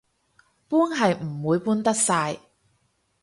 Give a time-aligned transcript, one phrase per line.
[0.67, 2.39] 搬係唔會搬得晒